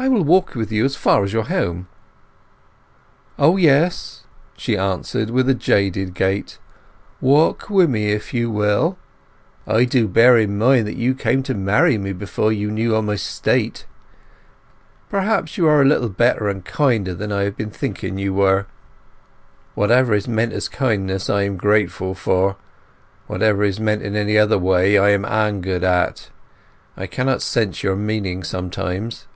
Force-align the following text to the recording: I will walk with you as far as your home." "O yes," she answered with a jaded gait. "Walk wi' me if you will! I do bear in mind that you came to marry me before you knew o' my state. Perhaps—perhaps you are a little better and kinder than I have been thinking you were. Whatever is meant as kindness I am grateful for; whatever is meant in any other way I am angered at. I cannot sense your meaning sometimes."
I 0.00 0.06
will 0.06 0.22
walk 0.22 0.54
with 0.54 0.70
you 0.70 0.84
as 0.84 0.94
far 0.94 1.24
as 1.24 1.32
your 1.32 1.46
home." 1.46 1.88
"O 3.36 3.56
yes," 3.56 4.22
she 4.56 4.76
answered 4.78 5.28
with 5.28 5.48
a 5.48 5.54
jaded 5.54 6.14
gait. 6.14 6.60
"Walk 7.20 7.68
wi' 7.68 7.86
me 7.86 8.12
if 8.12 8.32
you 8.32 8.48
will! 8.48 8.96
I 9.66 9.84
do 9.84 10.06
bear 10.06 10.38
in 10.38 10.56
mind 10.56 10.86
that 10.86 10.96
you 10.96 11.16
came 11.16 11.42
to 11.42 11.52
marry 11.52 11.98
me 11.98 12.12
before 12.12 12.52
you 12.52 12.70
knew 12.70 12.94
o' 12.94 13.02
my 13.02 13.16
state. 13.16 13.86
Perhaps—perhaps 15.10 15.58
you 15.58 15.66
are 15.66 15.82
a 15.82 15.88
little 15.88 16.08
better 16.08 16.48
and 16.48 16.64
kinder 16.64 17.12
than 17.12 17.32
I 17.32 17.42
have 17.42 17.56
been 17.56 17.72
thinking 17.72 18.18
you 18.18 18.32
were. 18.32 18.66
Whatever 19.74 20.14
is 20.14 20.28
meant 20.28 20.52
as 20.52 20.68
kindness 20.68 21.28
I 21.28 21.42
am 21.42 21.56
grateful 21.56 22.14
for; 22.14 22.56
whatever 23.26 23.64
is 23.64 23.80
meant 23.80 24.02
in 24.02 24.14
any 24.14 24.38
other 24.38 24.58
way 24.58 24.96
I 24.96 25.08
am 25.10 25.24
angered 25.24 25.82
at. 25.82 26.30
I 26.96 27.08
cannot 27.08 27.42
sense 27.42 27.82
your 27.82 27.96
meaning 27.96 28.44
sometimes." 28.44 29.26